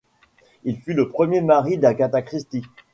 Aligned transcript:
Il 0.63 0.81
fut 0.81 0.95
le 0.95 1.09
premier 1.09 1.41
mari 1.41 1.77
d'Agatha 1.77 2.23
Christie. 2.23 2.63